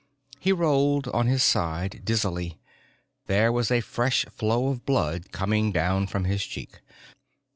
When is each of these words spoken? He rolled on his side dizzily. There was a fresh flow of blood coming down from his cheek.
He 0.39 0.51
rolled 0.51 1.07
on 1.09 1.27
his 1.27 1.43
side 1.43 2.01
dizzily. 2.03 2.57
There 3.27 3.51
was 3.51 3.69
a 3.69 3.81
fresh 3.81 4.25
flow 4.31 4.69
of 4.69 4.83
blood 4.83 5.31
coming 5.31 5.71
down 5.71 6.07
from 6.07 6.23
his 6.23 6.43
cheek. 6.43 6.79